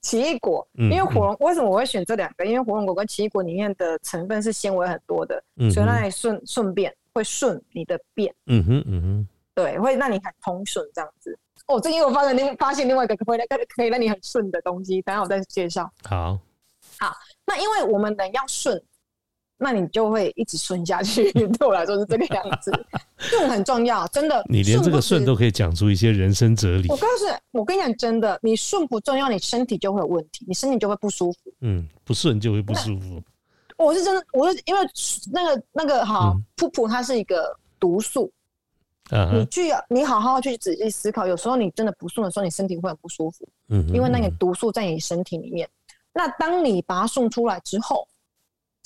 [0.00, 2.46] 奇异果，因为火龙为什么我会选这两个？
[2.46, 8.34] 因为火龙果跟奇异果里面的成分是纤维很多的，所以让你顺顺便会顺你的便。
[8.46, 11.38] 嗯哼嗯哼，对，会让你很通顺这样子。
[11.66, 15.90] 哦，最近我发现另发现另外一个可以可以可以让你很顺的东西，等下我再介绍。
[16.04, 16.38] 好，
[16.98, 17.14] 好，
[17.46, 18.82] 那因为我们人要顺，
[19.62, 21.30] 那你就会一直顺下去。
[21.32, 22.72] 对我来说是这个样子，
[23.18, 24.42] 顺很重要，真的。
[24.48, 26.88] 你连这个顺都可以讲出一些人生哲理。
[26.88, 31.38] 我告诉你，我跟你讲，真的，你顺不重要，你身体就会有问题，你身体就会不舒服。
[31.60, 33.22] 嗯，不顺就会不舒服。
[33.76, 34.80] 我是真的，我是因为
[35.30, 38.32] 那个那个哈，噗噗它是一个毒素。
[39.32, 43.46] 你去，你好好去仔细思考，有时候你真的不顺的时候，你身体会很不舒服。
[43.68, 45.68] 嗯，因为那个毒素在你身体里面。
[46.12, 48.06] 那当你把它送出来之后，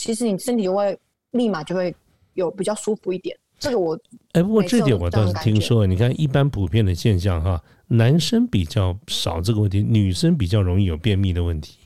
[0.05, 0.99] 其实你身体就会
[1.31, 1.95] 立马就会
[2.35, 3.35] 有比较舒服一点。
[3.59, 3.99] 这个我
[4.33, 11.79] 哎，不过这点我倒是听说，你看一般普遍的现象哈，男生比较少这个问题，女生比较容易有便秘的问题，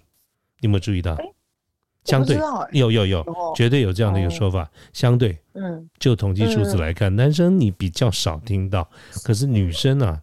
[0.59, 1.17] 你有没有注意到？
[2.05, 2.37] 相对
[2.73, 4.69] 有有有，绝对有这样的一个说法。
[4.93, 8.91] 相对，嗯，就统计数字来看，男生你比较少听到，
[9.23, 10.21] 可是女生啊，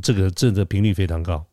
[0.00, 1.44] 这个这个频率非常高。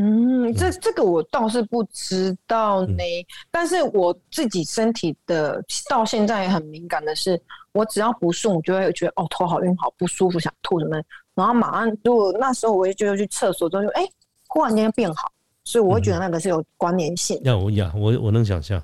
[0.00, 3.02] 嗯，这这个我倒是不知道呢。
[3.50, 7.40] 但是我自己身体的到现在很敏感的是，
[7.72, 10.96] 我只要不顺，我就会觉得哦头好晕、好不舒服、想吐什么。
[11.34, 14.08] 然后马上就那时候我就去厕所之后就哎，
[14.46, 15.30] 忽然间变好。
[15.64, 17.38] 所以我会觉得那个是有关联性。
[17.44, 18.82] 要我呀，我我能想象，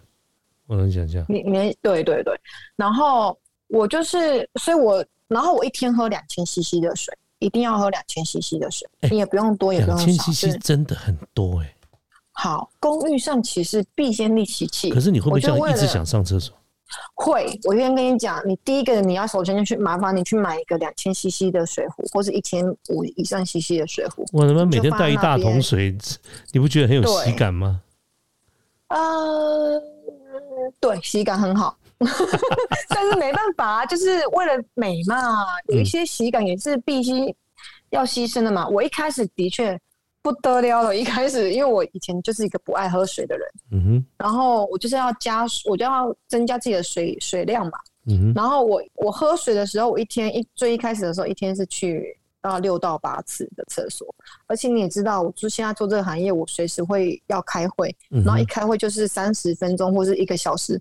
[0.67, 1.25] 我能想象。
[1.29, 2.39] 你你对对对，
[2.77, 10.05] 然后我就是，所以我然后我一天喝两千 CC 的水，一定要喝两千 CC 的水，你也不用多，也不用少。
[10.07, 11.75] 两千 CC 真的很多哎。
[12.33, 14.91] 好，公寓上其实必先利其器。
[14.91, 16.55] 可是你会不会这样一直想上厕所？
[17.15, 24.25] 会，我先跟你讲，你第一个你要首先就去麻烦你去买一个两千 CC 的水壶，或是一千五以上 CC 的水壶。
[24.33, 25.97] 我他妈每天带一大桶水，
[26.53, 27.81] 你不觉得很有喜感吗？
[28.89, 29.83] 呃，
[30.79, 31.77] 对，喜感很好，
[32.89, 35.17] 但是没办法，就是为了美嘛，
[35.69, 37.35] 有一些喜感也是必须
[37.91, 38.69] 要牺牲的嘛。
[38.69, 39.79] 我一开始的确。
[40.25, 40.97] 不得了了！
[40.97, 47.73] 一开始，因为我以前就是一个不爱喝水的人，嗯哼，然后我就是要加，我就要增加自己的水水量嘛，
[48.07, 54.07] 嗯哼，然后我我喝水的时候，我一天一最一开始的时候，一天是去到六到八次的厕所，
[54.47, 60.81] 而且你也知道，我就现在做这个行业，我随时会要开会，然后一开会就是三十分钟或是一个小时，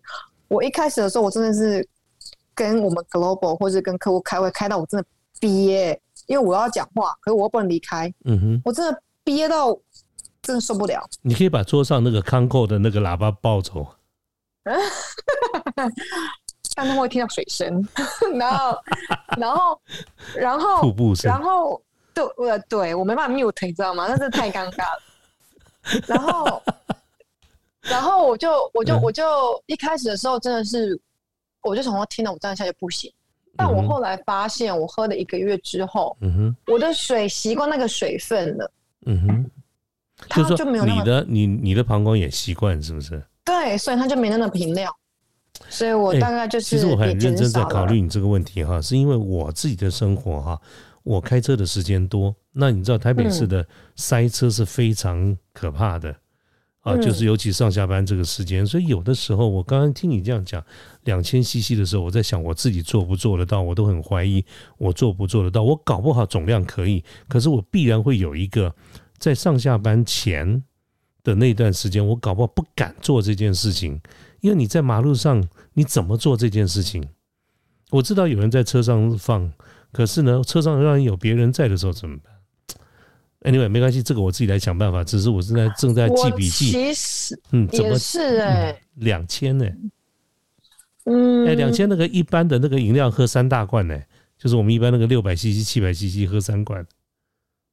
[0.54, 1.88] 我一开始的时候，我真的是
[2.54, 5.06] 跟我们 global 或者跟客户开会，开到我真的
[5.40, 9.02] 憋，因为我要讲话，可是我又不能离开，嗯哼，我真的。
[9.26, 9.74] 憋到
[10.42, 11.02] 真的受不了！
[11.22, 13.88] 你可以把桌上那个康扣的那个喇叭抱走，
[15.74, 15.90] 但
[16.76, 17.88] 他们会听到水声，
[18.38, 18.78] 然后，
[19.40, 19.82] 然后，
[20.36, 21.82] 然后，瀑布声，然后，
[22.14, 24.08] 对，呃，对我没办法 mute，你知道吗？
[24.10, 25.02] 那是太尴尬了。
[26.06, 26.62] 然后，
[27.84, 29.24] 然后我就，我就，我就
[29.68, 31.00] 一开始的时候真的是，
[31.62, 33.12] 我就从头听到我站下就不行。
[33.56, 38.72] 但我后来发现，我喝了一个月之后，嗯哼，我的水习惯那个水分了。
[39.06, 39.22] 嗯
[40.28, 43.22] 哼，就没有你的你你的膀胱也习惯是不是？
[43.46, 44.90] 对，所以它就没那么频尿。
[45.70, 50.60] 所以我大概就是，其实我很认真在考虑你这个问题哈，是因为我自己的生活哈，
[51.04, 52.34] 我开车的时间多。
[52.52, 53.66] 那你知道台北市的
[53.96, 56.16] 塞车是非常可怕的
[56.84, 58.66] 啊，就是尤其上下班这个时间。
[58.66, 60.64] 所以有的时候我刚刚听你这样讲
[61.06, 64.46] 两千 CC 的时候，我在想我自己做不做得到，我都很怀疑
[64.78, 65.64] 我做不做得到。
[65.64, 68.76] 我搞不好总量可以，可是我必然会有一个。
[69.18, 70.62] 在上下班前
[71.24, 74.02] 的那段时间，我搞不好不敢做这件事情，
[74.42, 77.02] 因为你在马路上，你怎么做这件事情？
[77.92, 79.50] 我知道有人在车上放，
[79.94, 82.33] 可是呢，车上让人有别人在的时候怎么办
[83.44, 85.04] ？Anyway，没关系，这个我自己来想办法。
[85.04, 86.72] 只是我正在正在记笔记。
[86.72, 89.66] 其实，嗯，也是哎，两千呢？
[91.06, 94.00] 嗯，哎，两千那个一般的那个饮料喝三大罐呢，
[94.38, 96.86] 就是我们一般那个六百 CC、七百 CC 喝三罐。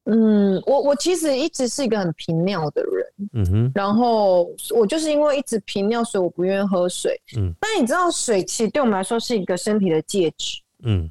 [0.05, 11.09] 嗯，我我其实一直是一个很频尿的人，嗯哼，然后我就是因为一直频尿，所以我不愿意喝水，嗯，但你知道水其实对我们来说是一个身体的介质，嗯，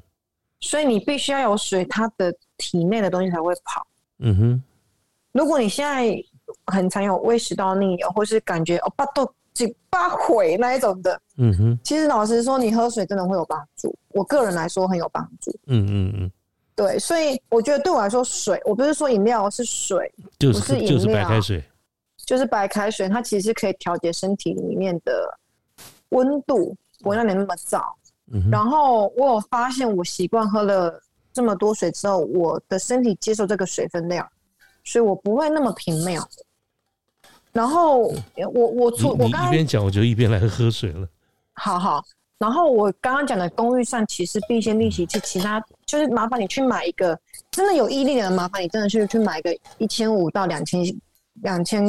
[0.60, 3.86] 所以你必须要有水，它的体内的东西才会跑，
[4.20, 4.62] 嗯哼，
[5.32, 6.14] 如果你现在
[6.66, 16.30] 很常有胃食道逆流，或是感觉哦巴肚几巴毁那一种的，嗯哼，其实老实说，你喝水真的会有帮助，我个人来说很有帮助，嗯嗯嗯。
[16.76, 21.62] 对，所以我觉得对我来说，水我不是说饮料是水，就是就是白开水，
[22.24, 25.38] 就是白开水，它其实可以调节身体里面的
[26.10, 27.82] 温度，不会让你那么燥。
[28.50, 30.98] 然后我有发现，我习惯喝了
[31.40, 34.28] 这么多水之后，我的身体接受这个水分量，
[34.84, 36.22] 所以我不会那么平尿。
[37.50, 38.12] 然后
[38.52, 41.08] 我我出我刚一边讲，我就一边来喝水了。
[41.54, 42.04] 好好。
[42.38, 47.18] 然后我刚刚讲的公寓上其实必先利息器，其他就是麻烦你去买一个
[47.50, 50.84] 真的有毅力的人，麻烦你真的去去买一个一千五到两千
[51.36, 51.82] 两千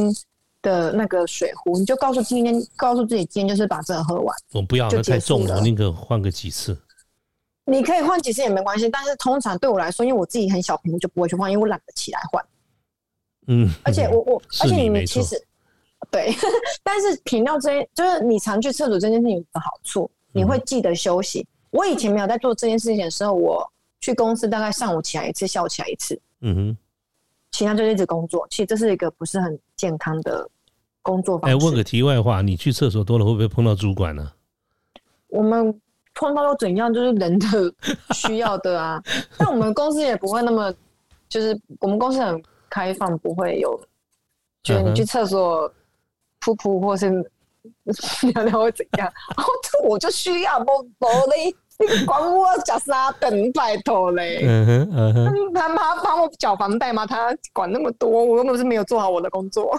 [0.61, 4.33] 的那个水壶，你就告诉今天，告诉自己今天就是把这个喝完。
[4.53, 6.77] 我不要，那太重了，我宁可换个几次。
[7.65, 12.43] 你可以换几次也没关系，但是通常对我来说，因为我自己很小屏幕就不会去换，因为我懒得起来换。
[13.47, 15.35] 嗯，而且我我，而且你们其实
[16.09, 16.33] 对，
[16.83, 21.45] 但是频道这就是你常去厕所这件事情有个好处，你会记得休息。
[21.69, 23.65] 我以前没有在做这件事情的时候，我
[23.99, 26.19] 去公司大概上午起来一次，下午起来一次。
[26.41, 26.77] 嗯哼。
[27.51, 30.49] 其他就一直工作，其实这是一个不是很健康的
[31.01, 31.53] 工作方式。
[31.53, 34.31] 哎，问个题外话，你去厕所多了会不会碰到主管呢？
[35.27, 35.81] 我们
[36.21, 36.93] 碰到又怎样？
[36.93, 37.47] 就是人的
[38.13, 39.01] 需要的啊。
[39.39, 40.71] 但我们公司也不会那么，
[41.27, 43.79] 就是我们公司很开放，不会有，
[44.61, 45.67] 就是你去厕所
[46.39, 47.09] 噗噗或是
[48.33, 49.11] 聊聊会怎样？
[49.35, 50.65] 然后这我就需要不
[50.99, 51.55] 不嘞。
[51.79, 54.41] 你管我缴啥等拜托嘞？
[54.43, 57.07] 嗯哼嗯哼，他他帮我缴房贷吗？
[57.07, 59.75] 他管那么多，我根本是没有做好我的工作。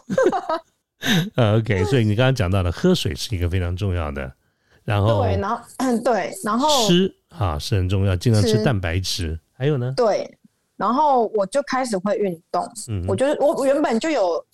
[1.39, 4.33] OK，所以你刚刚讲到的喝水是一个非常重要的，
[4.85, 9.39] 然后对，然后嗯 对，然后吃啊是很重要，尽量吃蛋白质。
[9.55, 9.93] 还有呢？
[9.97, 10.37] 对，
[10.77, 12.69] 然后我就开始会运动。
[12.89, 14.45] 嗯，我就是我原本就有，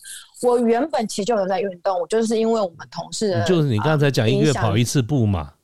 [0.43, 5.55] 我原本其实就有在运动，我就是因为我们同事，就是你刚才讲一个月跑一次步嘛。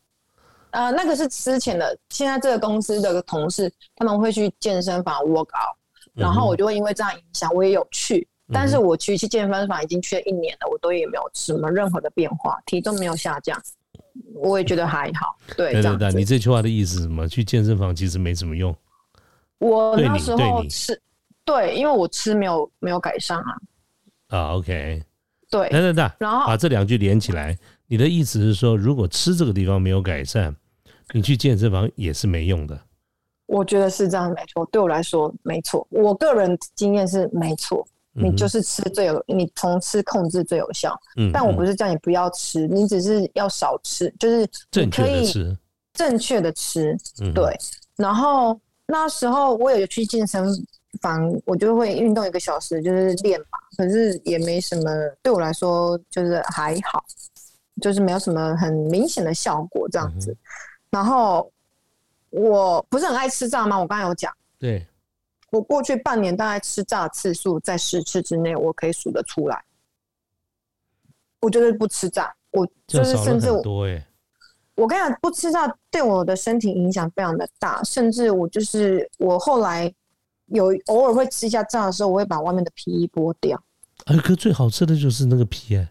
[0.70, 5.76] 呃，那个是之前的，现在这个公司的同事他们会去健身房 work out，
[6.14, 13.56] 然后我就会因为这样影响，我也有去，但是我去去健身房已经去了一年了，我都也没有什么任何的变化，体重没有下降，
[14.34, 15.36] 我也觉得还好。
[15.56, 17.28] 对，对对，你这句话的意思是什么？
[17.28, 18.74] 去健身房其实没什么用。
[19.58, 21.00] 我那时候吃，
[21.44, 23.56] 对，因为我吃没有没有改善啊。
[24.28, 25.02] 啊，OK，
[25.50, 27.56] 对，等等等，然后把这两句连起来，
[27.86, 30.54] 你的意思是说，如果吃这个地方没有改善？
[31.12, 32.80] 你去健身房也是没用的，
[33.46, 34.66] 我觉得是这样没错。
[34.72, 37.86] 对我来说没错，我个人经验是没错。
[38.14, 40.98] 你就是吃最有，你从吃控制最有效。
[41.16, 45.58] 嗯，但我不是叫你不要吃，你只是要少吃，就是正确的吃，
[45.92, 46.96] 正确的吃。
[47.34, 47.56] 对。
[47.96, 50.44] 然后那时候我有去健身
[51.00, 53.58] 房，我就会运动一个小时，就是练嘛。
[53.76, 54.90] 可是也没什么，
[55.22, 57.04] 对我来说就是还好，
[57.80, 60.36] 就是没有什么很明显的效果这样子。
[60.90, 61.50] 然后
[62.30, 63.78] 我不是很爱吃炸吗？
[63.78, 64.86] 我刚才有讲，对
[65.54, 69.64] 我过去半年大概吃炸次数在十次之内，我可以数得出来。
[71.40, 74.04] 我就是不吃炸，我就是甚至多哎。
[74.74, 79.92] 我跟你讲，不吃炸对我的身体影响非常的大，甚至我就是我后来
[80.46, 83.62] 有偶尔会吃一下炸的时候，我会把外面的皮剥掉。
[84.06, 85.88] 哎，哥最好吃的就是那个皮哎。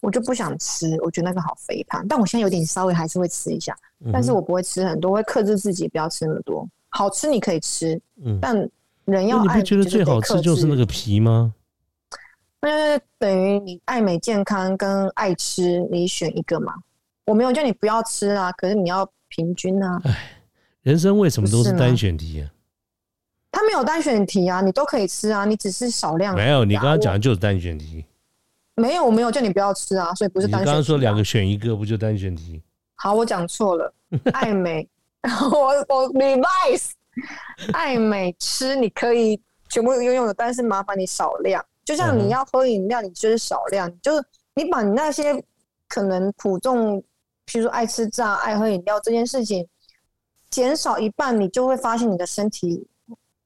[0.00, 2.06] 我就不想吃，我觉得那个好肥胖。
[2.08, 3.76] 但我现在有点稍微还是会吃一下，
[4.10, 6.66] 但是我不会吃很多，会克制自己不要吃那么多。
[6.90, 8.00] 好吃你可以吃，
[8.40, 8.56] 但
[9.08, 11.54] 人要你不觉得最好吃就是那个皮吗？
[12.60, 16.74] 那等于你爱美健康跟爱吃，你选一个嘛？
[17.24, 20.00] 我没有叫你不要吃啊，可是你要平均啊。
[20.04, 20.42] 哎，
[20.82, 22.50] 人生为什么都是单选题啊？
[23.50, 26.34] 他没有单选题啊，你都可以吃啊，你只是少量。
[26.34, 28.04] 没有，你刚刚讲的就是单选题。
[28.74, 30.60] 没有，我没有叫你不要吃啊，所以不是单。
[30.60, 32.62] 你刚刚说两个选一个，不就单选题？
[32.96, 33.92] 好，我讲错了。
[34.32, 34.88] 爱美，
[35.52, 36.90] 我我 revise，
[37.72, 41.64] 爱美吃你可以全部拥有的，但是麻烦你少量。
[41.84, 45.42] 就像你要喝饮料，你就是少量，就是你把你那些
[45.88, 47.02] 可能普重，
[47.46, 49.66] 譬如说爱吃炸、爱喝饮料这件事情
[50.50, 52.86] 减少一半，你就会发现你的身体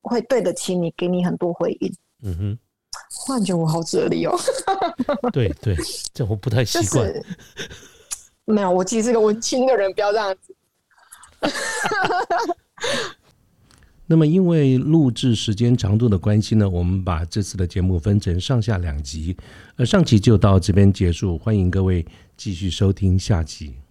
[0.01, 1.95] 会对得起你，给你很多回应。
[2.23, 2.59] 嗯哼。
[3.11, 4.39] 幻觉我好哲理哦，
[5.33, 5.77] 对对，
[6.13, 7.11] 这我不太习惯。
[8.45, 10.55] 没有，我其实是个文青的人，不要这样子。
[14.13, 19.35] 那么，因为录制时间长度的关系呢，我们把这次的节目分成上下两集，
[19.77, 22.05] 呃上集就到这边结束，欢迎各位
[22.37, 23.82] 继续收听下集。